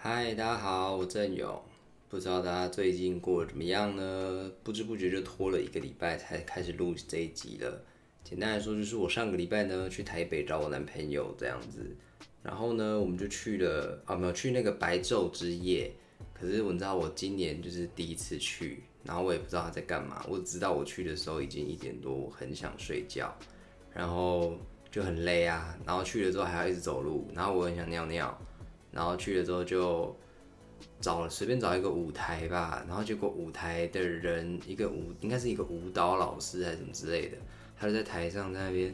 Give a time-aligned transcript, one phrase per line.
[0.00, 1.60] 嗨，大家好，我郑勇。
[2.08, 4.48] 不知道大家最近过得怎么样呢？
[4.62, 7.84] 不知不觉就拖了一个礼拜才开始录这一集了。
[8.22, 11.84] 简单来说，就是我上个礼拜呢去台北找我男朋友这样子，
[12.44, 15.90] 然后呢我们就去了啊，没有去那个白昼之夜。
[16.32, 20.24] 可是我知道我今年就是第一次去，然后我也不知道他在干嘛。
[20.28, 23.36] 我只知道我去的时候已经一点多，我很想睡觉，
[23.92, 24.56] 然后
[24.92, 25.76] 就很累啊。
[25.84, 28.40] 然后去了之后还要一直走路，然后我很想尿尿。
[28.98, 30.12] 然后去了之后就
[31.00, 37.36] 找了随便找一个舞台吧，然后结果舞台的人一个舞应该是一个舞蹈老师还是什么之类的，
[37.78, 38.92] 他就在台上在那边，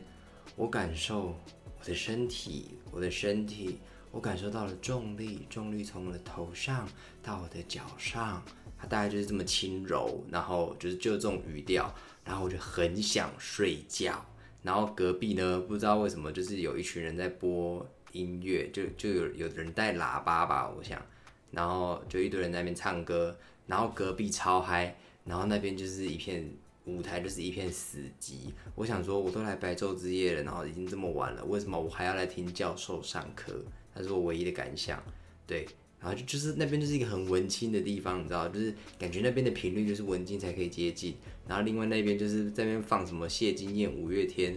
[0.56, 1.34] 我感受
[1.80, 3.78] 我的身体，我的身体，
[4.10, 6.86] 我感受到了重力，重力从我的头上
[7.22, 8.42] 到我的脚上，
[8.78, 11.90] 他大概就是这么轻柔，然后就是就这种语调，
[12.26, 14.22] 然后我就很想睡觉，
[14.62, 17.88] 然后隔壁呢不知道为什么就是有一群人在播。
[18.14, 21.04] 音乐就就有有人带喇叭吧，我想，
[21.50, 26.48] 然后就一堆人在那边唱歌，然后隔壁超嗨，然后那边就是一片
[26.84, 28.52] 舞台就是一片死寂。
[28.76, 33.52] 我想说，我都来白昼之夜了，然后已经这么晚了，为什么我还要来听教授上课？
[33.94, 35.02] 那是我唯一的感想。
[35.44, 35.66] 对，
[35.98, 41.16] 然后就就是那边就是一个很文青的地方，你知道，就是感觉那边的频率就是文青才可以接近。
[41.48, 44.56] 然后另外那边就是在那边放什么谢金燕、五月天。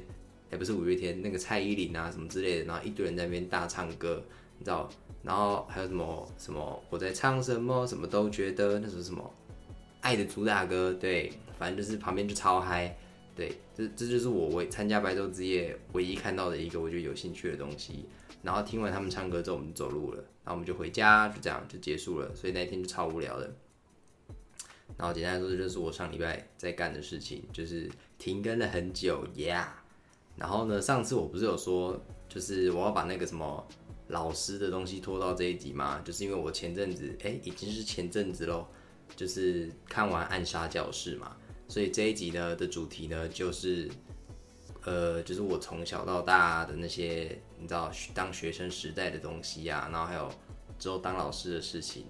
[0.52, 4.24] 也不是五月天那个蔡依林啊什么之类的，然后一堆人在那边大唱歌，
[4.58, 4.90] 你知道？
[5.24, 9.34] 然后还有什么什么我在唱什么，什么都觉得那是什么
[10.02, 12.96] 爱的主打歌，对，反正就是旁边就超嗨，
[13.36, 18.06] 对，这这就是我为参加白昼之夜唯一看到的一个我觉得有兴趣的东西。
[18.44, 22.34] 然后听完他们唱歌之后，我们就走路了，然后我们就回家，就这样就结束了。
[22.34, 23.54] 所以那一天就超无聊的。
[24.96, 29.84] 然后简单来说，这就是我上礼拜在干的事情，就是停更了很久呀。
[30.38, 30.80] 然后呢？
[30.80, 32.00] 上次我不是有说，
[32.30, 33.68] 就是我要把那个什么
[34.10, 36.00] 老师的东西拖到这一集吗？
[36.06, 38.68] 就是因为我前阵子，哎，已经是前阵子喽，
[39.16, 41.36] 就是看完《暗杀教室》嘛，
[41.68, 43.90] 所以这一集呢的主题呢，就是，
[44.86, 50.30] 呃，就是我从小到大的那些，你知道，当学生时代的东西啊，然后还有
[50.78, 52.06] 之后当老师的事情。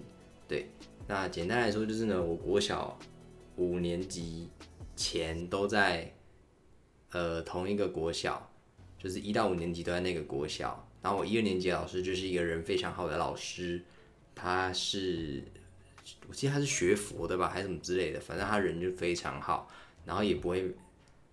[0.46, 0.68] 对，
[1.06, 2.98] 那简单来说就是呢，我国小
[3.56, 4.50] 五年级
[4.94, 6.12] 前都在。
[7.12, 8.50] 呃，同一个国小，
[8.98, 10.86] 就是一到五年级都在那个国小。
[11.00, 13.80] 然后我一二年级老师就是一个人非常好的老师，
[14.34, 15.42] 他是，
[16.28, 19.70] 我记得他是学佛的吧，还是什么之类的，反正他人就非常好，
[20.04, 20.74] 然后也不会，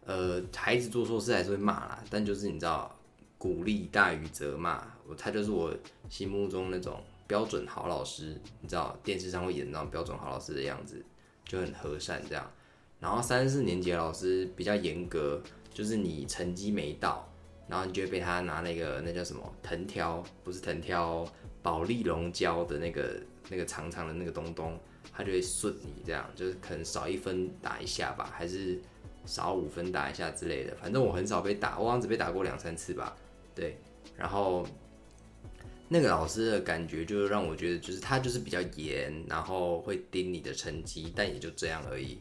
[0.05, 2.95] 呃，孩子做错事还是会骂啦，但就是你知道，
[3.39, 4.85] 鼓励大于责骂，
[5.17, 5.75] 他就是我
[6.09, 11.03] 心目中那种标准好老师，你知道电视上会演那种标准好老师的样子，
[11.43, 12.49] 就很和善这样。
[12.99, 15.41] 然后三四年级的老师比较严格。
[15.75, 17.29] 就是你成绩没到，
[17.67, 21.27] 然后你就会被他拿那个那叫什么藤条，不是藤条，
[21.61, 24.79] 保利龙胶的那个那个长长的那个东东，
[25.11, 28.79] 他就会顺你这样，就是可能少一分打一下吧，还是
[29.25, 30.73] 少五分打一下之类的。
[30.75, 33.13] 反正我很少被打，我好像只被打过两三次吧。
[33.53, 33.77] 对，
[34.15, 34.65] 然后
[35.89, 42.19] 那个老师的感觉就让我觉得，就是他就是比较严，然后会盯你的成绩，但也就这样而已。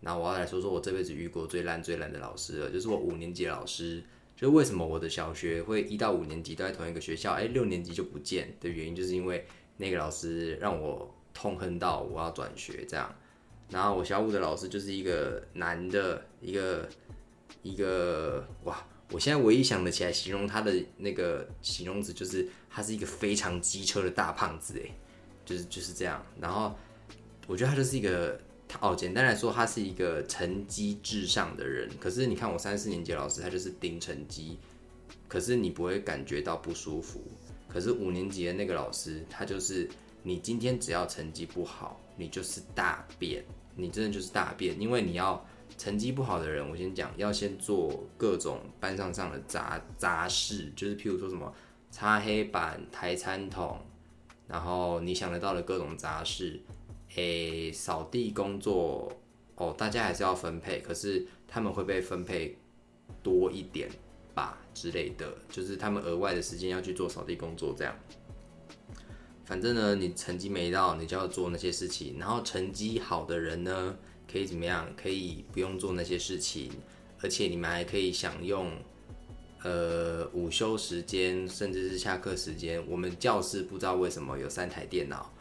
[0.00, 4.02] 那我要来说说我这辈子遇过最烂最烂的老师了，就是我五年级的老师。
[4.36, 9.46] 就为什么我的小学会一到五年级都在同一个学校，哎，六年级就不见的原因，就是因为
[9.76, 13.14] 那个老师让我痛恨到我要转学这样。
[13.68, 16.88] 然后我小五的老师就是一个男的，一个
[17.62, 24.90] 一个哇，我现在唯一想得起来形容他的那个形容词就是他是一个非常机车的大胖子，哎，
[25.44, 26.24] 就是就是这样。
[26.40, 26.74] 然后
[27.46, 28.40] 我觉得他就是一个。
[28.80, 31.88] 哦，简单来说，他是一个成绩至上的人。
[31.98, 34.58] 可是你看我三四年级老师，他就是盯成绩，
[35.28, 37.20] 可是你不会感觉到不舒服。
[37.68, 39.88] 可是五年级的那个老师，他就是
[40.22, 43.44] 你今天只要成绩不好，你就是大便，
[43.74, 44.80] 你真的就是大便。
[44.80, 45.44] 因为你要
[45.76, 51.52] 成绩不好的人，我先讲，要先做各种班上上的杂杂事，就是譬如说什么
[51.90, 53.78] 擦黑板、抬餐桶，
[54.46, 56.60] 然后你想得到的各种杂事。
[57.16, 59.10] 诶，扫地工作
[59.56, 62.56] 哦，大家还是要分配，可是他们会被分配
[63.22, 63.90] 多一点
[64.34, 67.94] 吧之类的，就是他们额外的时间要去做扫地工作这样。
[69.44, 72.16] 反正呢，你成绩没到，你就要做那些事情。
[72.18, 73.96] 然后成绩好的人呢，
[74.30, 74.88] 可以怎么样？
[74.96, 76.70] 可以不用做那些事情，
[77.20, 78.70] 而且你们还可以享用
[79.64, 82.80] 呃午休时间，甚至是下课时间。
[82.88, 85.34] 我们教室不知道为什么有三台电脑。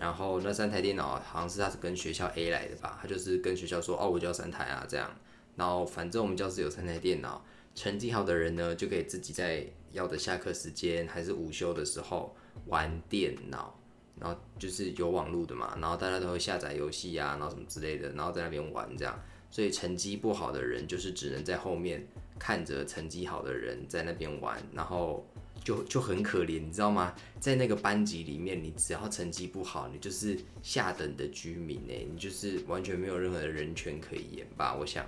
[0.00, 5.14] 然后那三台电脑好像是他是跟学校 A 来的吧，他就是跟学校说哦，我就要三台啊这样。
[5.56, 7.44] 然后反正我们教室有三台电脑，
[7.74, 12.34] 成绩好的人呢就可以自己在要的下课时间还是午休的时候
[12.66, 13.76] 玩电脑。
[14.18, 19.18] 然后就是有网络的嘛，然后大家都会下载游戏啊，然后什么之类的，然后在那边玩这样，
[19.50, 22.06] 所以成绩不好的人就是只能在后面
[22.38, 25.26] 看着成绩好的人在那边玩，然后
[25.62, 27.14] 就就很可怜，你知道吗？
[27.38, 34.74] 在那个班级里面，你只要成绩不好，你就是下等的居民哎，你就是完全没有任何的人权可言吧？
[34.74, 35.04] 我想，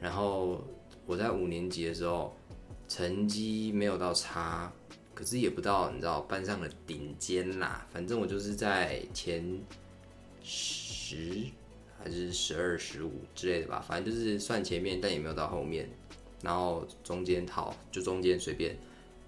[0.00, 0.62] 然后
[1.06, 2.36] 我在五年级的时候，
[2.88, 4.72] 成绩没有到差。
[5.14, 9.60] 可是也不到你知道班上的顶尖啦，反正我就是在前
[10.42, 11.44] 十
[11.96, 15.88] 还是十二十五之类的吧，反正就是算前面，但也没有到后面，
[16.42, 18.76] 然后中间好就中间随便，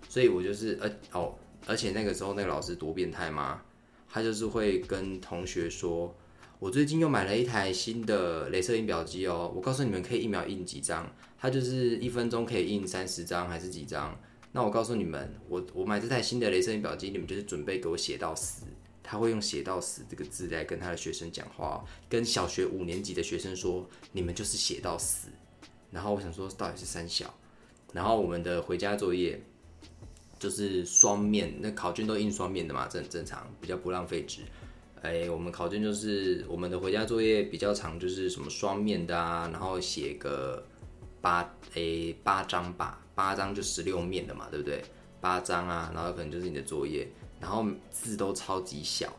[0.08, 1.34] 所以我就是呃哦，
[1.66, 3.62] 而且那个时候那个老师多变态吗？
[4.08, 6.14] 他就是会跟同学说，
[6.58, 14.18] 我最近又买了一台新的镭射印表机哦，我告诉你们可以一秒印几张，他就是一分钟可以印三十张还是几张。
[14.52, 18.64] 那我告诉你们，我我买这台新的镭射印表机，你们就是准备给我写到死。
[19.02, 25.28] 他会用写到死这个字来跟他的学生讲话，跟小学五年级的学生说，你们就是写到死。
[25.90, 27.32] 然后我想说，到底是三小。
[27.92, 29.40] 然后我们的回家作业
[30.38, 34.42] 就是双面，那考卷都印双面的嘛，这很正常，比较不浪费纸。
[35.02, 40.64] 哎，我们考卷就是我们的回家作业比较长，就是什么双面的啊，然后写个
[41.20, 43.02] 八诶八张吧。
[43.14, 44.84] 八张就十六面的嘛，对不对？
[45.22, 47.08] 八张啊，然后可能就是你的作业，
[47.40, 49.10] 然后字都超级小，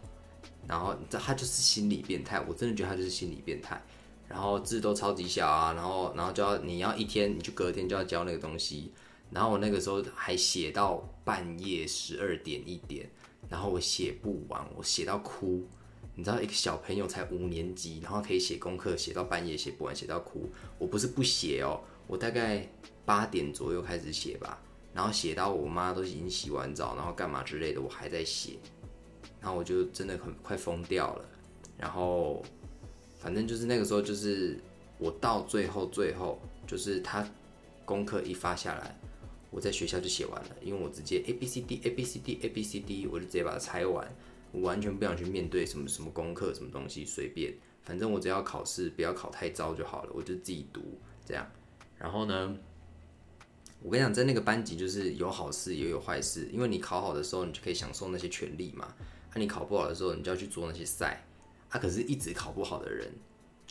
[0.67, 3.83] 然后这他就是心理变态，我真的觉得他就是心理变态。
[4.27, 8.91] 然后字都超级小啊，然后然后就要你要一天，你就隔天就要交那个东西。
[9.31, 13.09] 然后我那个时候还写到半夜十二点一点，
[13.49, 15.65] 然后我写不完，我写到哭。
[16.15, 20.49] 你知道一个小朋友才五年级，然后可以写功课写到半夜写不完，写到哭。
[20.77, 22.67] 我不是不写哦，我大概。
[23.07, 24.61] 八点左右开始写吧，
[24.93, 28.59] 然后写到我妈都已经洗完澡，然后干嘛之类的，我还在写，
[29.39, 31.25] 然后我就真的很快疯掉了。
[31.77, 32.43] 然后
[33.17, 34.59] 反正就是那个时候，就是
[34.97, 36.37] 我到最后最后，
[36.67, 37.25] 就是他
[37.85, 38.99] 功课一发下来，
[39.49, 44.07] 我在学校就写完了，因为我直接 A B C D A B C D A B C D，我就直接把它拆完，
[44.51, 47.53] 我完全不想去面对什么什么功课什么东西，随便，
[47.83, 50.81] 反正我只要考试不要考太糟就好了，我就自己读
[51.25, 51.45] 这样。
[51.97, 52.57] 然后呢？
[53.83, 58.91] 我跟你讲，在那个班级就是有好事也有坏事，因为你考好的时候，你就可以享受那些权利嘛。
[59.35, 61.23] 那你考不好的时候，你就要去做那些赛。
[61.69, 63.13] 啊，可是一直考不好的人，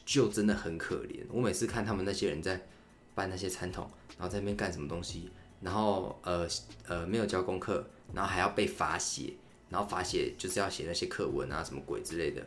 [0.05, 1.25] 就真的很可怜。
[1.29, 2.69] 我每次看他们那些人在
[3.17, 5.29] 搬那些餐桶，然后在那边干什么东西，
[5.61, 6.47] 然后呃
[6.87, 9.35] 呃没有交功课，然后还要被罚写，
[9.69, 12.43] 然后罚写就是要写那些课文啊什么鬼之类的。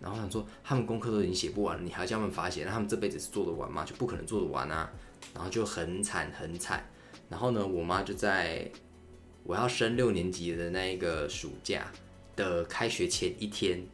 [0.00, 3.84] 然后想说，他们功课都已经写不完了，你还要叫他们罚写，那他们这辈子是做得完吗？
[3.84, 4.90] 就不可能做得完啊。
[5.34, 6.88] 然后就很惨很惨。
[7.28, 8.70] 然后呢，我妈就在
[9.44, 11.92] 我要升六年级的那一个暑假
[12.34, 13.86] 的开学前一天，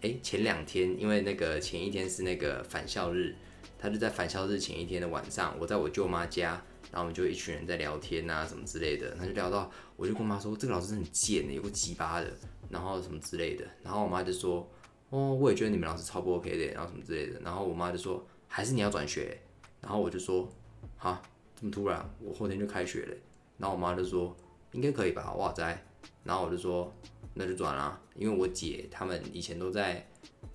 [0.00, 3.36] 哎，前两天，因为那个前一天是那个返校日，
[3.78, 6.60] 她就在返校日前一天的晚上，我在我舅妈家，
[6.90, 12.30] 然后我们就一群人在聊天啊什么之类的，他就聊到，我就跟我妈说，这个老师很贱的，有个鸡巴的，
[12.68, 14.68] 然后什么之类的，然后我妈就说，
[15.10, 19.40] 哦，我也觉得你们老师超不 OK 的，然后什么之类的，然后我妈就说，还是你要转学，
[19.80, 20.48] 然后我就说，
[20.96, 21.22] 好。
[21.60, 23.14] 这么突然，我后天就开学了，
[23.58, 24.34] 然后我妈就说
[24.72, 25.78] 应该可以吧，哇塞，
[26.24, 26.90] 然后我就说
[27.34, 30.08] 那就转啦，因为我姐他们以前都在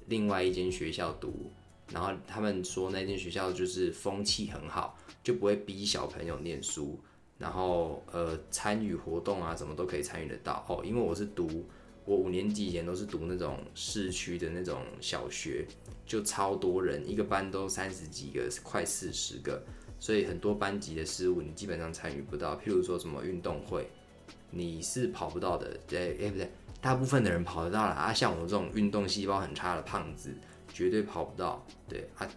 [0.07, 1.51] 另外一间学校读，
[1.91, 6.99] 然后他们说那间学校就是风气很好，就不会逼小朋友念书，
[7.37, 11.65] 然后呃参与活动啊什么都可以参与得到哦，因为我是读
[12.05, 15.65] 我五年级以前都是读那种市区的那种小学，
[16.05, 19.63] 就超多人，一个班都三十几个，快四十个。
[19.97, 23.89] 所以很多班级的事务你基本上参与不到，譬如说什么运动会，
[24.51, 25.75] 你是跑不到的。
[25.87, 26.51] 对，哎不对，
[26.81, 30.35] 大部分的人跑得到了啊，像我这种运动细胞很差的胖子，
[30.75, 31.65] 绝对跑不到。
[31.87, 32.29] 对啊，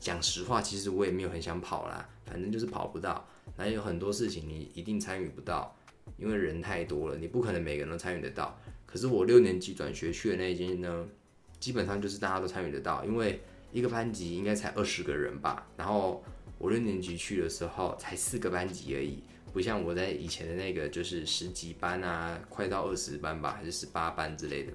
[0.00, 3.24] 讲实话，其实我也没有很想跑啦，反正就是跑不到。
[3.56, 5.74] 那有很多事情你一定参与不到，
[6.18, 8.58] 因为人太多了，你不可能每个人都参与得到。
[8.84, 11.06] 可是我六年级转学去的那一间呢，
[11.60, 16.24] 基本上就是大家都参与得到，因为一个班级应该才二十个人吧，然后。
[16.56, 19.18] 我六年级去的时候才四个班级而已，
[19.52, 24.72] 不像我在以前的那个就是十几班啊，快到二十班吧，还是十八班之类的。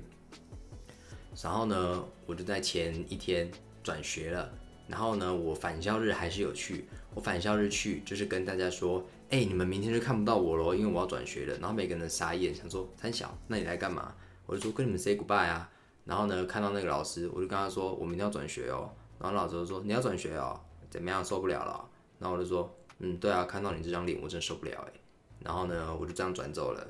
[1.42, 3.50] 然后呢，我就在前一天
[3.84, 4.50] 转学了。
[4.88, 6.86] 然后呢，我返校日还是有去。
[7.14, 11.56] 我返校日去就是跟大家说，哎，你们明天就看不到我喽，因为我要转学了。
[11.60, 14.14] 然后每个人傻眼，想说三小，那你来干嘛？
[14.46, 15.70] 我就说跟你们 say goodbye 啊。
[16.06, 18.90] 然后呢，看到那个老师，我就跟他说，我明天要转学哦。
[19.20, 20.60] 然后老师就说你要转学哦。
[20.90, 21.88] 怎么样受不了了？
[22.18, 24.94] 然后我就说，嗯，对啊，看到你这张脸，我真受不了哎。
[25.40, 26.88] 然后呢，我就这样转走了。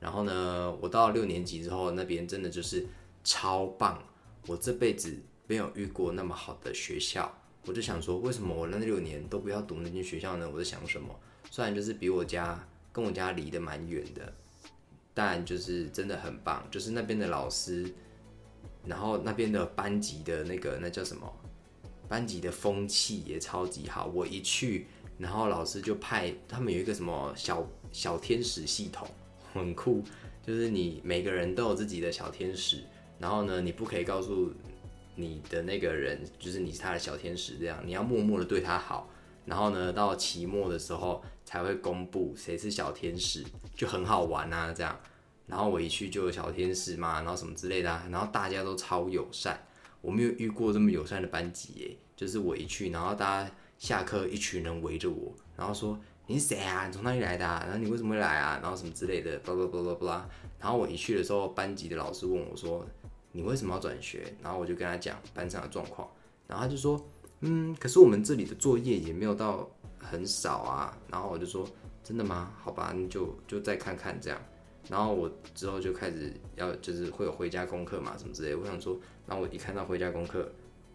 [0.00, 2.86] 然后呢，我到六年级之后，那边真的就是
[3.24, 4.00] 超棒，
[4.46, 7.34] 我这辈子没有遇过那么好的学校。
[7.66, 10.48] 我就想说，为什么我那六年都不要读那间学校呢？
[10.52, 11.18] 我在想什么？
[11.50, 12.62] 虽然就是比我家
[12.92, 14.30] 跟我家离得蛮远的，
[15.14, 16.62] 但就是真的很棒。
[16.70, 17.90] 就是那边的老师，
[18.84, 21.34] 然后那边的班级的那个那叫什么？
[22.06, 24.04] 班级的风气也超级好。
[24.06, 29.08] 我一去，然后老师就派他们有一个什么小小天使系统，
[29.54, 30.04] 很酷。
[30.46, 32.84] 就是你每个人都有自己的小天使，
[33.18, 34.52] 然后呢，你不可以告诉。
[35.16, 39.08] 你的那个人就是你是他的小天使，这样你要默默的对他好，
[39.46, 43.44] 然后呢，到期末的时候才会公布谁是小天使，
[43.76, 44.98] 就很好玩啊，这样。
[45.46, 49.64] 然后我一去就有小天使嘛，然后什么之类的，然后大家都超友善，
[50.00, 51.96] 我没有遇过这么友善的班级耶。
[52.16, 56.88] 就是我一去，然后大家下课一群人围着我，然后说你是谁啊？
[56.88, 57.44] 你从哪里来的？
[57.44, 58.58] 然后你为什么会来啊？
[58.60, 60.28] 然后什么之类的，巴拉巴拉巴拉。
[60.58, 62.84] 然后我一去的时候，班级的老师问我说。
[63.36, 64.32] 你为什么要转学？
[64.40, 66.08] 然后我就跟他讲班上的状况，
[66.46, 67.04] 然后他就说，
[67.40, 70.96] 嗯，可是我们这里的作业也没有到很少啊。
[71.10, 71.68] 然后我就说，
[72.04, 72.54] 真的吗？
[72.62, 74.40] 好吧，你就就再看看这样。
[74.88, 78.54] 然后我之后就开始要就是会有回家功课嘛，什么之类。
[78.54, 80.48] 我想说，然后我一看到回家功课，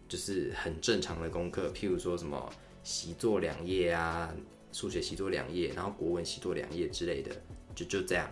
[0.08, 2.50] 就是很正常的功课，譬如说什么
[2.82, 4.34] 习作两页啊，
[4.72, 7.30] 数学习作两页，然后国文习作两页之类的，
[7.74, 8.26] 就就这样。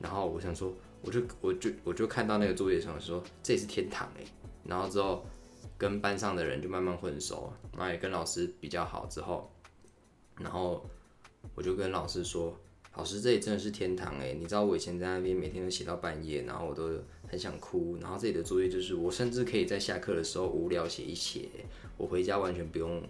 [0.00, 0.74] 然后我想说。
[1.04, 4.24] 我就我就我就看到那个作业上说这也是天堂哎，
[4.64, 5.24] 然后之后
[5.76, 9.50] 跟班上的人就慢慢混熟，然后也跟老师比较好之后，
[10.38, 10.88] 然后
[11.54, 12.58] 我就跟老师说，
[12.96, 16.90] 老师这里真的是天堂哎，你知道我以前在那边每天都写到半夜，然后我都
[17.28, 21.48] 很想哭，然后这里的作业就是我甚至可以在下课的时候无聊写一写，
[21.98, 23.02] 我回家完全不用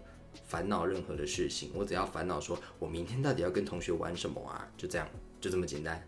[0.46, 5.06] 烦恼任何的事情，我只要烦恼说我明天到底要跟同学玩什么啊，就这样
[5.40, 6.04] 就这么简单。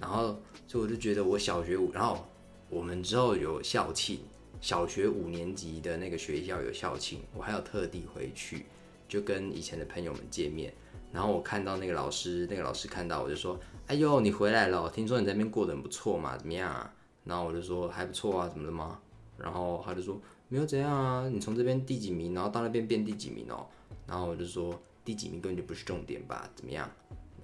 [0.00, 2.24] 然后，所以我就觉得我小学五，然后
[2.68, 4.20] 我们之后有校庆，
[4.60, 8.66] 小学五年级的那个学校有校庆，我还要特地回去，
[9.08, 10.72] 就跟以前的朋友们见面。
[11.12, 16.90] 然后我看到那个老师，那个老师看到我就说：“哎呦，你回来了，听说你在那边过得很不错嘛，怎么样？”
[17.24, 18.98] 然后我就说：“还不错啊，怎么了吗？”
[19.38, 23.64] 然后他就说：“没有怎样啊，你从这边第几名，然后到那边变第几名哦。”
[24.08, 26.50] 然后我就说：“第几名根本就不是重点吧？
[26.56, 26.90] 怎么样？”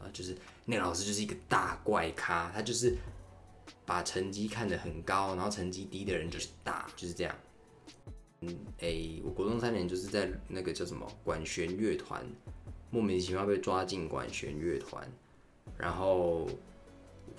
[0.03, 2.97] 啊，就是那个老师就是一个大怪咖，他就是
[3.85, 7.35] 把成绩看得很高，然后成绩低的人就是大，就是这样。
[8.41, 12.25] 嗯，哎，我国中三年就是在那个叫什么管弦乐团，
[12.91, 15.07] 莫名其妙被抓进管弦乐团，
[15.77, 16.49] 然后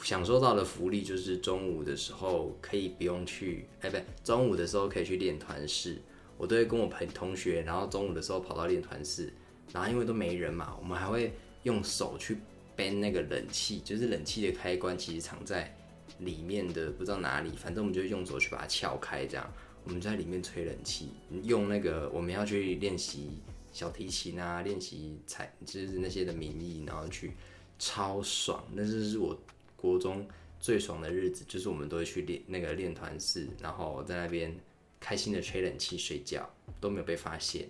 [0.04, 6.00] 享受到的福利就是中午的时候可以不用去，哎，不对，中午的时候可以去练团式，
[6.38, 9.34] 我都会跟我朋同学，然后中午的时候跑到练团室，
[9.74, 12.38] 然后因为都没人嘛，我们还会用手去。
[12.76, 15.76] 边那个冷气，就是冷气的开关，其实藏在
[16.20, 17.52] 里面的，不知道哪里。
[17.58, 21.10] 反正我们就用手去把它撬开，这样我们在里面吹冷气。
[21.44, 23.40] 用那个我们要去练习
[23.72, 27.32] 小提琴啊，练习踩，就是那些的名义，然后去
[27.80, 28.64] 超爽。
[28.74, 29.38] 那是我
[29.76, 30.28] 国中
[30.60, 34.56] 最爽的日子，就是我们都会去练那个练团式，然后在那边
[35.00, 36.50] 开心的吹冷气睡觉，
[36.80, 37.68] 都没有被发现。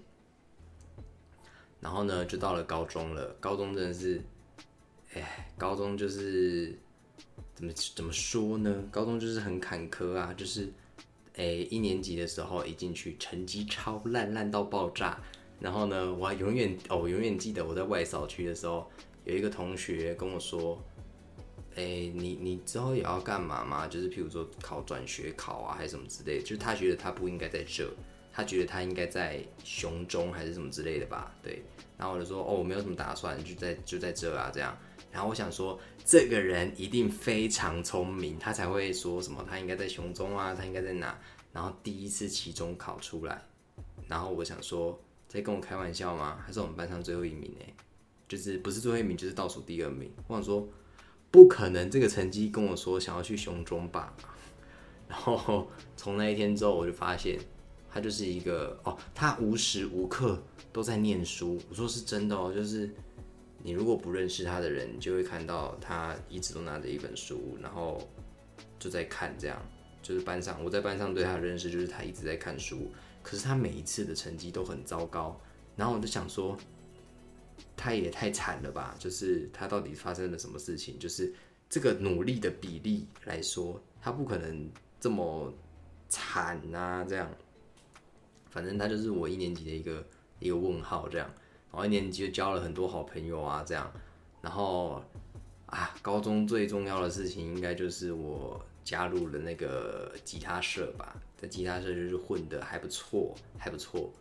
[1.80, 3.36] 然后呢，就到了高中了。
[3.40, 4.22] 高中真的是。
[5.14, 6.78] 哎，高中就是
[7.54, 8.84] 怎么怎么说呢？
[8.92, 10.72] 高中就是很坎坷啊，就是
[11.36, 15.20] 哎一年级的时候一进去成绩超烂，烂到爆炸。
[15.60, 18.90] 然后呢，我还永远哦，我永远记得我在外扫区的时候，
[19.26, 20.82] 有一个同学跟我说
[21.76, 23.86] ：“哎，你你之后也要干嘛吗？
[23.86, 26.42] 就是譬如说考转学考啊，还是什么之类。
[26.42, 27.88] 就他觉得他不应该在这，
[28.34, 31.32] 他觉得他应该在雄中还是什么之类的吧？
[31.44, 31.62] 对。
[32.02, 34.76] 然后我就说：哦，我没有什么打算，就在就在这啊，这样。”
[35.14, 41.16] 然后我想说，这个人一定非常聪明，他才会说什么他应该在雄中啊，他应该在哪？
[41.54, 43.40] 然后第一次期中考出来，
[44.08, 46.42] 然后我想说，在跟我开玩笑吗？
[46.44, 47.66] 还是我们班上最后一名呢？
[48.28, 50.12] 就是不是最后一名，就是倒数第二名。
[50.26, 50.68] 我想说，
[51.30, 54.16] 不可能这个成绩跟我说想要去雄中吧？
[55.08, 57.38] 然后从那一天之后，我就发现
[57.92, 61.60] 他就是一个哦，他无时无刻都在念书。
[61.70, 62.90] 我说是真的哦，就是。
[63.64, 68.02] 你如果不认识他的人，就会看到他一直都拿着一本书，然后
[68.80, 69.36] 就在看。
[69.38, 69.64] 这样
[70.02, 72.92] 就是班上，我在班上对他的认识就是他一直在看书。
[73.22, 75.40] 可是他每一次的成绩都很糟糕，
[75.76, 76.58] 然后我就想说，
[77.78, 78.96] 他也太惨了吧？
[78.98, 80.98] 就是他到底发生了什么事情？
[80.98, 81.32] 就是
[81.70, 84.68] 这个努力的比例来说，他不可能
[85.00, 85.54] 这么
[86.10, 87.06] 惨啊！
[87.08, 87.30] 这样，
[88.52, 90.06] 反正他就是我一年级的一个
[90.38, 91.28] 一个问号，这样。
[91.72, 93.90] 然后一年级就交了很多好朋友啊，这样，
[94.42, 95.02] 然后
[95.68, 104.12] 啊，高中最重要的事情应该就是我加入了那个吉他社吧，在吉他社就是混的还不错，还不错，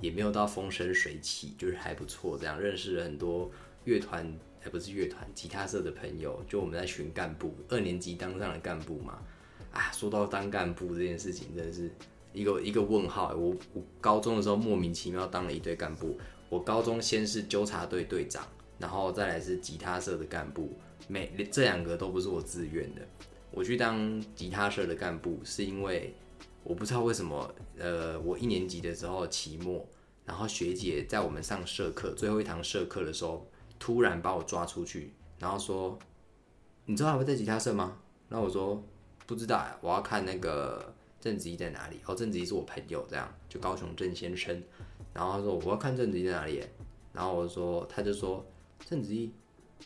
[0.00, 3.50] 也没有到风生水起，就是还不错，这样认识了很多
[3.84, 9.18] 乐团，还不是乐团，吉他社的朋友，就我们在选干部，二年级当上了干部嘛，
[9.70, 11.90] 啊，说到当干部这件事情，真的是
[12.36, 16.16] 一个一个问号，我我高中的时候莫名其妙当了一堆干部，
[16.48, 18.46] 我高中先是纠察队队长。
[18.78, 20.70] 然后再来是吉他社的干部，
[21.08, 23.00] 每这两个都不是我自愿的。
[23.50, 26.14] 我去当吉他社的干部，是因为
[26.62, 29.82] 我不知道为什么，呃，我一年级的时候期末，
[30.26, 35.98] 然后学姐在我们上社课最后一堂社课的时候，突然把我抓出去，然后说
[36.84, 37.96] ：“你知道还会在吉他社吗？”
[38.28, 38.84] 然后我说
[39.26, 40.92] ：“不知道，我要看那个
[41.26, 44.62] 郑子怡在哪里。”哦，郑子怡是我朋友，这样就高雄郑先生。
[45.12, 46.62] 然后他说：“我要看郑子怡在哪里。”
[47.12, 48.44] 然后我说：“他就说。”
[48.88, 49.32] 郑子怡，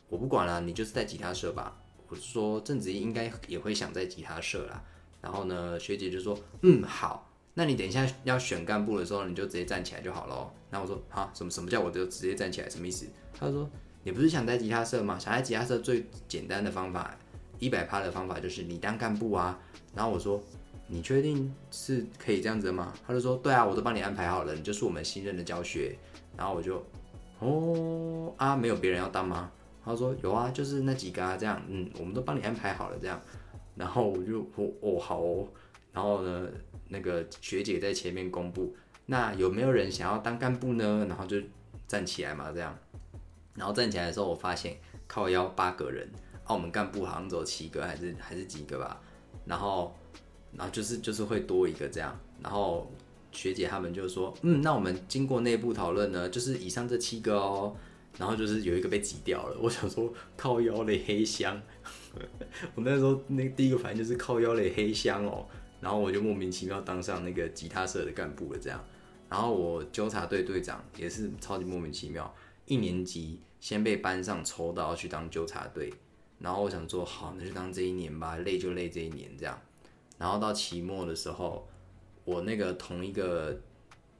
[0.08, 1.80] 我不管了，你就是在吉他社吧。
[2.08, 4.84] 我说郑子怡应该也会想在吉他社啦。
[5.22, 10.52] 然后呢，学姐就说，嗯，好，那你等一下要选干部的时候，你就直接站起来就好了。
[10.70, 12.68] 然后我说，好，什么什么叫我就直接站起来？
[12.68, 13.06] 什么意思？
[13.32, 13.70] 他说，
[14.02, 15.18] 你不是想在吉他社吗？
[15.18, 17.16] 想在吉他社最简单的方法，
[17.58, 19.58] 一百趴的方法就是你当干部啊。
[19.94, 20.42] 然后我说，
[20.92, 22.92] 你确定是可以这样子的吗？
[23.06, 25.96] 他就说，对啊，我都帮你安排好了，你就是我们新任的教学。
[26.36, 26.84] 然后我就。
[27.38, 29.50] 哦啊，没有别人要当吗？
[29.82, 33.18] 他说有啊，就是那几个啊，这样，嗯，我们都帮你安排好了，这样。
[33.76, 35.48] 然后我就哦哦好哦，
[35.92, 36.48] 然后呢，
[36.88, 38.74] 那个学姐在前面公布，
[39.06, 41.06] 那有没有人想要当干部呢？
[41.08, 41.38] 然后就
[41.86, 42.76] 站起来嘛，这样。
[43.54, 46.06] 然后站起来的时候，我发现靠腰八个人，
[46.44, 49.00] 澳门干部好像只有七个，还是还是几个吧。
[49.46, 49.96] 然后，
[50.56, 52.90] 然后就是就是会多一个这样，然后。
[53.32, 57.76] 学姐他们就说，嗯，那我们经过内部讨论呢，就是以上这七个哦，
[58.18, 59.56] 然后就是有一个被挤掉了。
[59.60, 61.62] 我想说 靠腰的黑箱，
[62.74, 65.46] 我那时候那第一个反应就是靠腰的黑箱哦，
[65.80, 68.84] 然后我就莫名其妙当上那个吉他社的干部了这样。
[69.28, 72.34] 然后我纠察队队长也是超级莫名其妙，
[72.66, 75.94] 一年级先被班上抽到去当纠察队，
[76.40, 79.56] 然后我想说好，那就当这一年吧，累就累这一年这样。
[80.20, 81.66] 然后到期末的时候。
[82.22, 83.58] 我那个同一个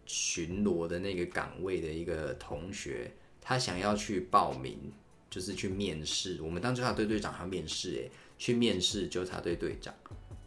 [0.07, 4.91] 巡逻的那个岗位的一个同学，他想要去报名，
[5.29, 6.41] 就是去面试。
[6.43, 9.95] 我们当纠察队队长还要面试，诶，去面试纠察队队长。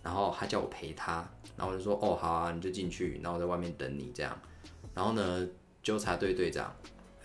[0.02, 4.38] 然后他叫我陪他，然后我就说，哦，好啊，你就进去，然后我在外面等你这样。
[4.94, 5.48] 然后呢，
[5.82, 6.76] 纠察队队长，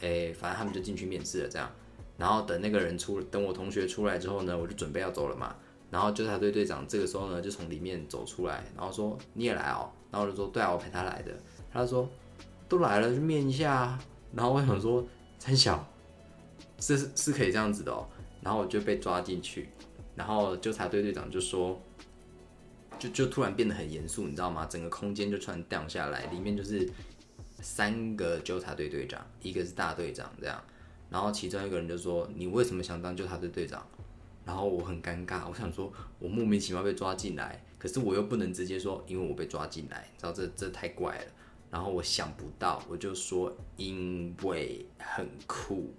[0.00, 1.74] 诶，反正他们就进去面试了这样。
[2.18, 5.56] 然后等那个人出，等我同学出来之后呢，我就准备要走了嘛。
[5.90, 9.90] 然后纠察队队长这个时候呢，就从里面走出来，然后说，你也来哦。
[10.10, 11.32] 然后我就说，对啊，我陪他来的。
[11.72, 12.08] 他说，
[12.68, 13.98] 都来了就面一下啊。
[14.34, 15.06] 然后我想说，
[15.38, 15.86] 陈小，
[16.78, 18.06] 是是可以这样子的哦。
[18.42, 19.68] 然后我就被抓进去，
[20.14, 21.80] 然后纠察队队长就说，
[22.98, 24.66] 就就突然变得很严肃，你知道吗？
[24.66, 26.88] 整个空间就突然降下来，里面就是
[27.60, 30.62] 三个纠察队队长，一个是大队长这样。
[31.10, 33.86] 然后其中一个人就说，你为什么想当纠察队队长？
[34.48, 37.62] 然后我很尴尬，我想说，我莫名其妙被抓进来。
[37.78, 41.24] 可是我又不能直接说，因为我被抓进来，你知道这这太怪了。
[41.70, 45.92] 然后我想不到，我就说因为很酷。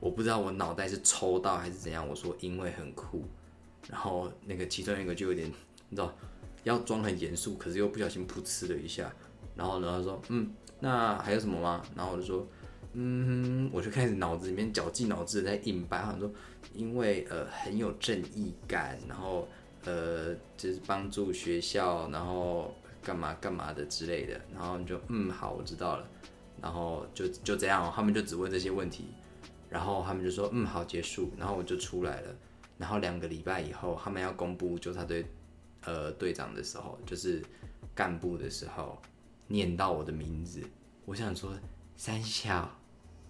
[0.00, 3.22] 我不知道我脑袋是抽到还是怎样，我说因为很酷。
[3.86, 5.46] 然后那个其中一个就有点，
[5.90, 6.10] 你知道，
[6.64, 9.14] 要装很严肃，可是又不小心噗嗤了一下。
[9.54, 11.84] 然后呢，他说嗯，那还有什么吗？
[11.94, 12.48] 然后我就说
[12.94, 16.30] 嗯，我就开始脑子里面绞尽脑汁在硬掰，好像说
[16.74, 19.48] 因为呃很有正义感，然后。
[19.84, 26.08] 呃，就是帮助学校，然后干嘛干嘛的之类的，然后就嗯好，我知道了，
[26.60, 29.06] 然后就就这样，他们就只问这些问题，
[29.68, 32.32] 然后他们就说嗯好结束，然后我就出来了，
[32.78, 35.26] 然后两个礼拜以后，他们要公布纠察队
[35.84, 37.42] 呃队长的时候，就是
[37.92, 39.02] 干部的时候，
[39.48, 40.62] 念到我的名字，
[41.06, 41.52] 我想说
[41.96, 42.70] 三小，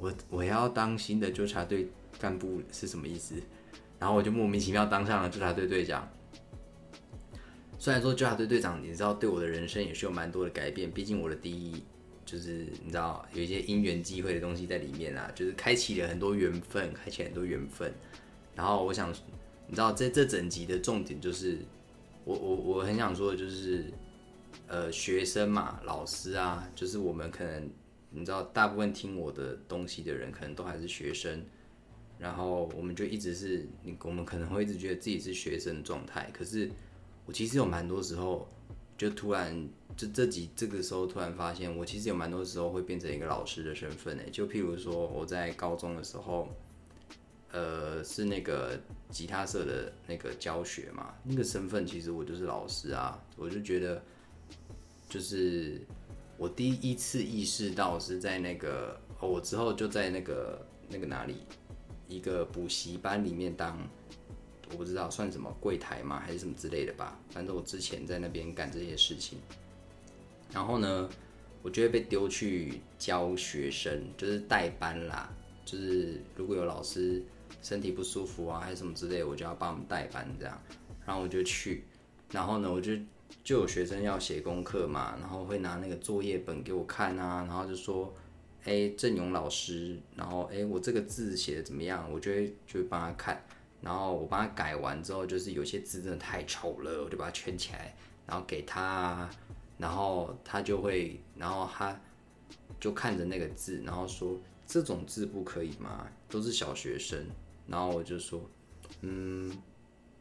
[0.03, 1.89] 我我要当新的纠察队
[2.19, 3.37] 干部是什么意思？
[4.01, 6.11] 然后我就莫名其妙当上了纠察队队长。
[7.79, 10.91] 虽然说纠察队队长，你知道对我的人生也是有蛮多的改变。
[10.91, 11.85] 毕竟我的第一
[12.27, 17.95] 就是你知道有一些因缘际会的东西在里面啊，就是开启了很多缘分，开启很多缘分。
[18.57, 19.09] 然后我想，
[19.69, 21.59] 你知道这这整集的重点就是，
[22.25, 23.85] 我我我很想说的就是，
[24.67, 27.71] 呃，学生嘛，老师啊，就是我们可能
[28.13, 31.45] 你知道，大部分听我的东西的人可能都还是学生，
[32.19, 36.71] 然后我们就一直是你，我们可能会一直觉得自己是学生状态，可是。
[37.25, 38.49] 我其实有蛮多时候，
[38.99, 44.29] 就突然就这几这个时候突然发现，我其实有蛮多时候会变成一个老师的身份诶。
[44.29, 46.49] 就譬如说我在高中的时候，
[47.53, 48.77] 呃，是那个
[49.09, 54.03] 吉他社的那个教学嘛，那个身份其实我就是老师啊，我就觉得，
[55.09, 55.81] 就是
[56.43, 61.37] 我第一次意识到是在那个，哦，我之后就在那个那个哪里
[62.09, 63.79] 一个补习班里面当，
[64.73, 69.39] 我不知道算什么柜台吗，还是什么之类的吧，反正我之前在那边干这些事情，
[70.53, 71.09] 然后呢，
[71.63, 75.33] 我就会被丢去教学生，就是代班啦，
[75.65, 77.23] 就是如果有老师。
[77.61, 80.61] 身体不舒服啊，还是什么之类，我就要帮他们代班这样，
[81.07, 81.85] 然后我就去，
[82.33, 82.93] 然后呢，我就
[83.43, 88.15] 就有学生要写功课嘛，然后会拿那个作业本给我看啊，然后就说，
[88.65, 92.09] 哎，郑勇老师，然后哎，我这个字写的怎么样？
[92.13, 93.45] 我就会就会帮他看，
[93.81, 97.95] 然后我帮他改完之后，就是有些字真的太丑了，我就把它圈起来，
[98.27, 99.29] 然后给他，
[99.79, 102.01] 然后他就会，然后他
[102.79, 106.07] 就看着那个字，然后说这种字不可以吗？
[106.29, 107.27] 都是小学生。
[107.69, 108.43] 然后我就说，
[109.03, 109.51] 嗯，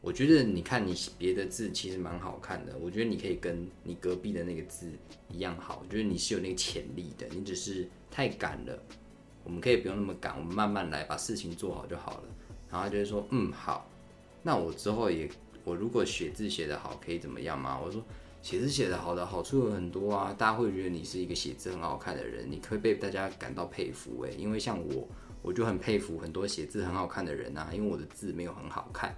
[0.02, 4.90] 我觉得你看你别的字其实蛮好看的，我觉得你可以跟你隔壁的那个字
[5.30, 8.76] 一样好，我觉得你是有那个潜力的，你只是太赶了，
[9.44, 12.24] 我们可以不用那么赶，我们慢慢来，把事情做好就好了。
[12.68, 13.88] 然后就会说，嗯，好，
[14.42, 15.30] 那我之后也，
[15.62, 17.78] 我如果写字写得好，可以怎么样吗？
[17.78, 18.02] 我说，
[18.42, 25.06] 写字写得好的好处有很多啊，大家会觉得你是一个写字很好看的人，你可以被大家感到佩服诶，因为像我。
[25.44, 29.12] 我就很佩服很多写字很好看的人呐，因为我的字没有很好看。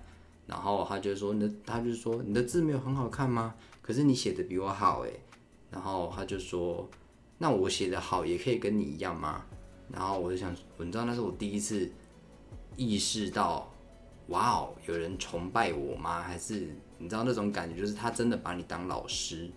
[0.47, 3.55] 然后他就说：“那他就说你的字没有很好看吗？
[3.81, 5.21] 可是你写的比我好诶。
[5.71, 6.89] 然后他就说
[7.39, 9.45] ：“那我写的好也可以跟你一样吗？”
[9.91, 11.91] 然后我就想，你知道那是我第一次
[12.77, 13.73] 意识到，
[14.29, 16.23] 哇哦，有人崇拜我吗？
[16.23, 19.51] 还是你知道那种感觉，就是他真的把你当老师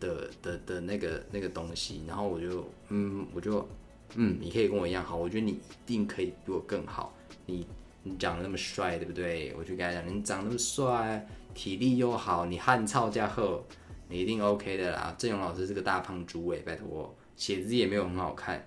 [0.00, 2.02] 的的的那个那个东西。
[2.06, 3.66] 然后我就嗯，我就。
[4.14, 7.14] 嗯，你可以跟我一样好，我觉得你一定可以比我更好。
[7.46, 7.66] 你
[8.04, 9.54] 你长得那么帅，对不对？
[9.56, 13.64] 我就跟他讲，你长那么帅，体力又好，你汗操加厚，
[14.08, 15.14] 你一定 OK 的啦。
[15.16, 18.64] 郑勇老师是个大胖猪诶，拜托，写字也没有很好看。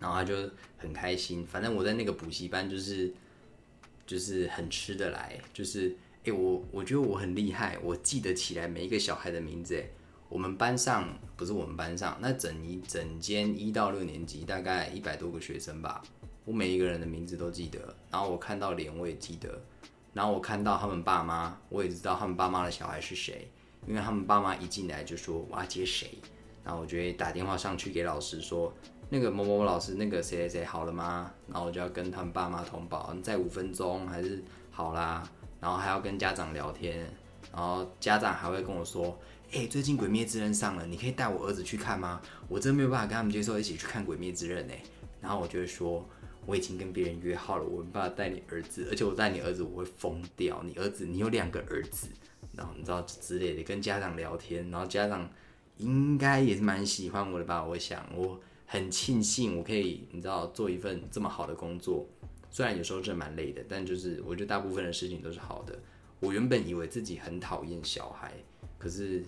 [0.00, 0.34] 然后他就
[0.76, 3.12] 很开心，反正我在那个补习班就是
[4.06, 9.90] 就是很吃得来，就是哎我我觉得我很厉害，我记得起来每一个小孩的名字诶。
[10.28, 16.00] 我们班上不是我们班上，那整一整间一到六年级大概一百多个学生吧，
[16.48, 17.78] 我每一个人的名字都记得，
[18.10, 19.60] 然后我看到脸我也记得，
[20.14, 23.50] 然后我看到他们爸妈，我也知道他们爸妈的小孩是谁，
[23.86, 26.08] 因为他们爸妈一进来就说我要接谁，
[26.64, 28.72] 然后我就会打电话上去给老师说，
[29.10, 31.30] 那个某某某老师，那个谁谁谁好了吗？
[31.48, 35.22] 然后我就要跟他们爸妈通报，再五分钟还是好啦，
[35.60, 37.00] 然后还要跟家长聊天，
[37.52, 39.18] 然后家长还会跟我说。
[39.50, 42.20] 哎，最近《鬼灭之刃》上了，你可以带我儿子去看吗？
[42.48, 44.78] 我真没有办法跟他们接受一起去看《鬼灭之刃》哎。
[45.22, 46.06] 然后我就会说，
[46.48, 50.62] 我已经跟别人约好了，我没办法带你儿子，而且我带你儿子我会疯掉。
[50.64, 52.08] 你儿子，你有两个儿子，
[52.56, 55.30] 然后你知道之类的，跟家长聊天，然后家长
[55.76, 57.62] 应该也是蛮喜欢我的吧？
[57.62, 62.06] 我想，我很庆幸我可以，你知道，做一份这么好的工作，
[62.50, 65.78] 虽然有时候真的蛮累的，但就是我觉得大部分的事情都是好的。
[66.20, 68.32] 我原本以为自己很讨厌小孩。
[68.78, 69.22] 可是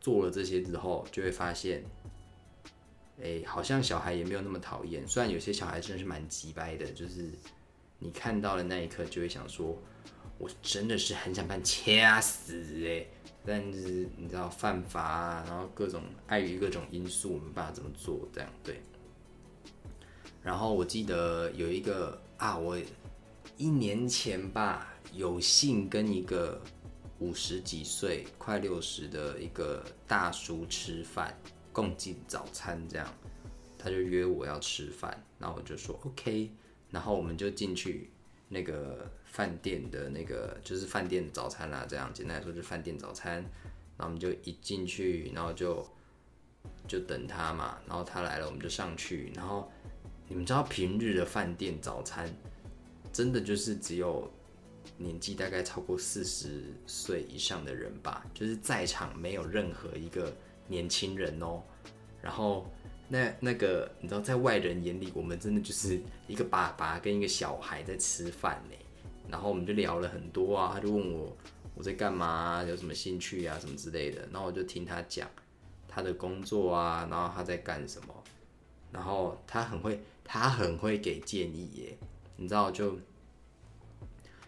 [0.00, 1.84] 做了这些之后，就会发现，
[3.22, 5.06] 哎，好像小孩也没有那么讨厌。
[5.06, 7.30] 虽然有些小孩真的是蛮急掰的，就是
[7.98, 9.76] 你看到的那一刻，就会想说，
[10.38, 13.06] 我真的是很想把你掐死哎。
[13.44, 18.80] 但是你知道犯法啊，然后各种碍于各种因素，我没办法怎么做，这样对。
[20.42, 22.78] 然后我记得有一个啊，我
[23.56, 26.60] 一年前吧，有幸跟一个。
[27.20, 31.38] 五十几岁、快六十的一个大叔吃饭，
[31.72, 33.06] 共进早餐，这样，
[33.78, 36.50] 他就约我要吃饭，然后我就说 OK，
[36.90, 38.10] 然后我们就进去
[38.48, 43.36] 那个饭店的那个，就是饭店的早餐啦，这样简单来说就是饭店早餐，
[43.96, 45.86] 然后我们就一进去，然后就
[46.86, 49.70] 就等他嘛，然后他来了，我们就上去，然后
[50.28, 52.28] 你们知道平日的饭店早餐，
[53.12, 54.30] 真的就是只有。
[54.96, 60.34] 年纪大概超过四十岁以上的人吧，就是在场没有任何一个
[60.70, 61.62] 年轻人哦。
[62.22, 62.70] 然后
[63.08, 68.76] 那那个你知道，在外人眼里，我们真的就是一个爸爸跟一个小孩在吃饭呢。
[69.28, 71.36] 然后我们就聊了很多啊，他就问我
[71.74, 74.26] 我在干嘛，有什么兴趣啊，什么之类的。
[74.32, 75.28] 然后我就听他讲
[75.86, 78.14] 他的工作啊，然后他在干什么。
[78.90, 81.98] 然后他很会，他很会给建议耶，
[82.36, 82.98] 你知道就。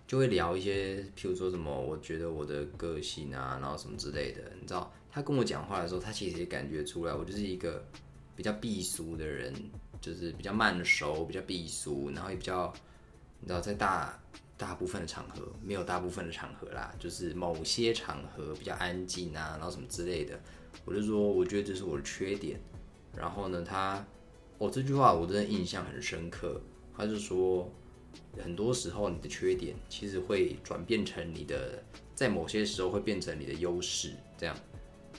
[0.05, 4.43] 就会聊一些，譬如说什么，我觉得我的个性啊，然后什么之类的。
[4.61, 7.85] 你知道，他跟我讲话的时候，他其实也感觉出来，我就是一个
[8.35, 9.55] 比较避俗的人，
[10.01, 12.73] 就是比较慢熟，比较避俗，然后也比较
[13.41, 14.19] 你知道在大
[14.57, 20.41] 大部分的场合，没有大部分的场合啦，就是某些场合比较安静啊，然后什么之类的，
[20.87, 22.59] 我就说我觉得这是我的缺点。
[23.15, 24.03] 然后呢，他
[24.57, 26.59] 哦这句话我真的印象很深刻，
[26.97, 27.71] 他就说
[28.43, 31.83] 很多时候你的缺点其实会转变成你的，
[32.15, 34.57] 在某些时候会变成你的优势，这样。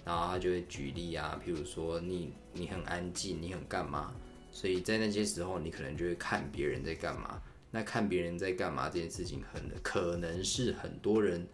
[0.06, 4.14] 然后他就会举例啊，譬如说你你很安静，你很干嘛，
[4.52, 7.42] 所以在那些时候你可能就会看别人在干嘛。
[7.72, 11.48] 那看别人在干嘛这件事情，很可能是很多人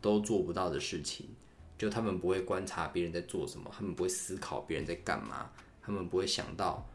[0.00, 1.26] 都做不到的事情。
[1.76, 5.50] 就他们不会观察别人在做什么，他们不会思考别人在干嘛，
[5.82, 6.88] 他们不会想到，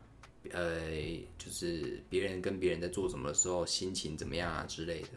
[0.49, 0.89] 呃，
[1.37, 5.09] 就是别人跟别人在做什么的时候心情怎么样啊之类的。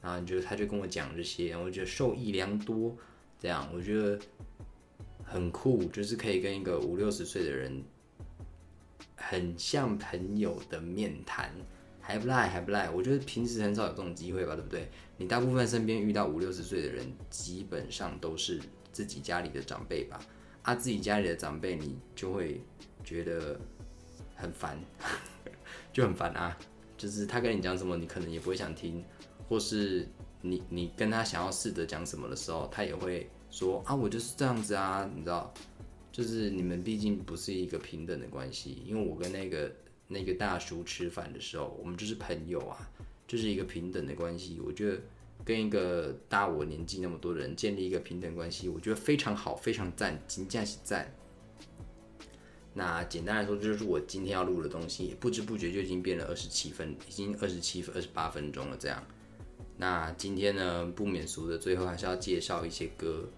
[0.00, 2.96] 然后就他就跟我讲这些，我觉得受益良多。
[3.40, 4.16] 这样我觉得。
[5.30, 7.84] 很酷，就是可以跟一个五六十岁的人，
[9.14, 11.52] 很像朋友的面谈，
[12.00, 12.88] 还不赖，还不赖。
[12.88, 14.88] 我觉得平时很少有这种机会吧，对不对？
[15.18, 18.58] 你大部分身边遇到五六十岁的人，基本上都是
[18.90, 20.18] 自己家里的长辈吧？
[20.62, 22.62] 啊，自己家里的长辈，你就会
[23.04, 23.60] 觉得
[24.34, 24.82] 很烦，
[25.92, 26.58] 就很烦啊。
[26.96, 29.04] 就是他跟你讲什么，你可能也不会想听，
[29.46, 30.08] 或是
[30.40, 33.28] 你你跟他想要试着讲什么的时候，他也会。
[33.58, 35.52] 说啊，我就是这样子啊，你知道，
[36.12, 39.72] 就是你们毕竟不是一个平等的关系，因为我跟那个
[40.06, 42.88] 那个大叔吃饭的时候，我们就是朋友啊，
[43.26, 44.60] 就是一个平等的关系。
[44.64, 45.00] 我觉得
[45.44, 51.12] 跟一个大我年纪那么多的人建立一个平等关系，我觉得非常好，非常赞，金价是赞。
[52.74, 59.04] 那简单来说，就是我今天要录的东西，不知不觉就已经变了二十七分，已经二十七分二十八分钟了，这样。
[59.76, 63.28] 那今天呢，不免俗的，最后还是要介绍一些歌。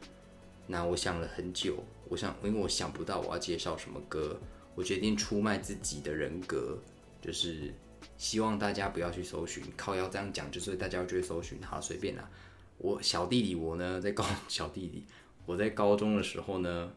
[0.71, 4.39] 那我想了很久，我想，因为我想不到我要介绍什么歌，
[4.77, 6.79] 我决定出卖自己的人格，
[7.21, 7.75] 就是
[8.17, 9.65] 希望大家不要去搜寻。
[9.77, 11.61] 靠，要这样讲，就是大家就会搜寻。
[11.61, 12.31] 好，随便啦。
[12.79, 15.05] 我小弟弟，我呢在高 小弟弟，
[15.45, 16.93] 我在高中的时候呢，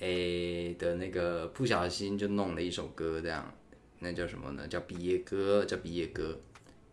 [0.00, 3.54] 诶的那个不小心就弄了一首歌，这样，
[4.00, 4.66] 那叫什么呢？
[4.66, 6.36] 叫毕业歌，叫毕业歌。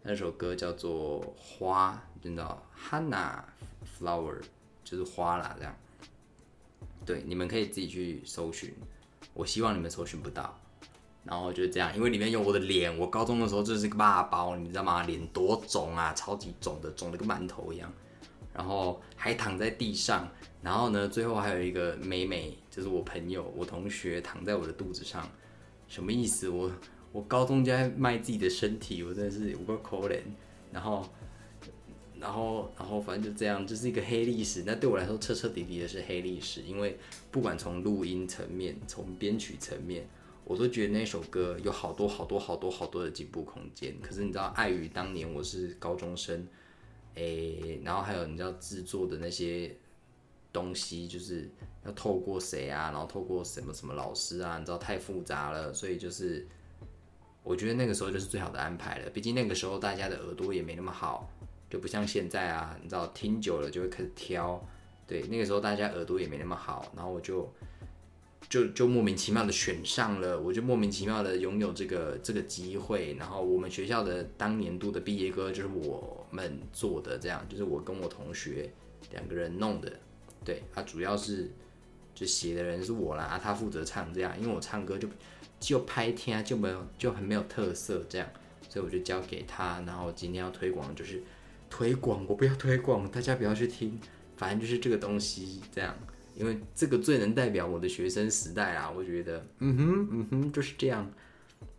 [0.03, 3.41] 那首歌叫做《花》，真的，Hanna
[3.97, 4.35] Flower，
[4.83, 5.75] 就是花啦，这样。
[7.05, 8.73] 对，你们可以自己去搜寻。
[9.33, 10.59] 我希望你们搜寻不到。
[11.23, 15.03] 然后就这样，因为里面有我的脸，我高中的时候就是个爸包，你知道吗？
[15.03, 17.91] 脸多肿啊，超级肿的，肿的跟馒头一样。
[18.53, 20.29] 然后还躺在地上，
[20.61, 25.29] 然后呢，最后还有一个美美，就是我朋友、我同学躺在我的肚子上，
[25.87, 26.49] 什么意思？
[26.49, 26.71] 我。
[27.13, 30.19] 我高中就在卖自己的身体，我真的是五个可怜。
[30.71, 31.07] 然后，
[32.23, 34.63] 然后，然后，反正就这样，就是一个黑历史。
[34.65, 36.97] 那对我来说，彻彻底底的是黑历史，因为
[37.29, 40.07] 不管从录音层面，从编曲层面，
[40.45, 43.93] 我都觉得那首歌有好多好多好多好多的进步空间。
[44.01, 46.47] 可是你知道，碍于当年我是高中生，
[47.15, 49.75] 诶，然后还有你知道制作的那些
[50.53, 51.49] 东西，就是
[51.85, 56.47] 要透过谁啊，然后透过什么什么老师啊，你知道太复杂了，所以就是。
[57.45, 61.29] 我觉得那个时候就是最好的安排了，毕竟那个时候大家的耳朵也没那么好，
[61.73, 64.63] 就不像现在啊，你知道听久了就会开始挑。
[65.07, 67.51] 对，那个时候大家耳朵也没那么好，然后我就
[68.47, 73.15] 就就莫名其妙的选上了，我就莫名其妙的拥有这个这个机会。
[73.17, 78.71] 然后我们学校的当年度的毕业歌就是我们做的，这样就是我跟我同学
[79.09, 79.91] 两个人弄的。
[80.45, 81.51] 对，他主要是
[82.13, 85.09] 就写的人是我啦，他负责唱这样，因为我唱歌就。
[85.59, 88.27] 就拍天就没有就很没有特色这样，
[88.67, 89.81] 所以我就交给他。
[89.87, 91.23] 然后今天要推广就是
[91.75, 93.99] 推广，我不要推广，大家不要去听，
[94.37, 95.97] 反正就是这个东西这样，
[96.35, 101.11] 因为这个最能代表我的学生时代啊，我觉得，嗯哼嗯哼就是这样，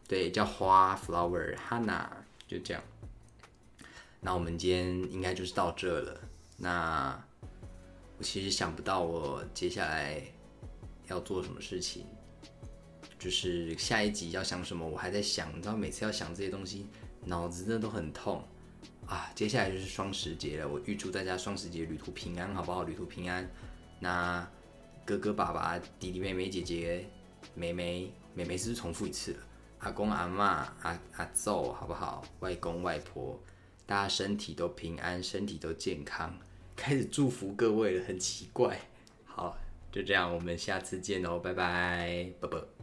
[0.08, 2.08] 对，叫花 flower hanna
[2.48, 2.82] 就这样。
[4.20, 6.20] 那我们今天应该就是到这了。
[6.56, 7.16] 那
[8.18, 10.20] 我其实想不到我接下来
[11.06, 12.04] 要做什么事情。
[13.16, 16.88] 就是下一集要想什么，我还在想，你知道每次要想这些东西，
[17.24, 18.44] 脑子真的都很痛
[19.06, 19.30] 啊。
[19.34, 22.82] 接下来就是双十节了，我预祝大家双十节旅途平安，好不好？
[22.84, 23.48] 旅途平安。
[24.00, 24.46] 那
[25.04, 27.06] 哥哥、爸爸、弟弟、妹妹、姐姐、
[27.54, 29.38] 妹妹、妹妹是不是重复一次了？
[29.80, 32.24] 阿公、阿妈、阿阿祖，好不好？
[32.40, 33.38] 外公、外婆，
[33.84, 36.34] 大家身体都平安，身体都健康。
[36.74, 38.80] 开始祝福各位了，很奇怪。
[39.24, 39.56] 好，
[39.92, 42.73] 就这样，我们下次见哦，拜拜，啵啵。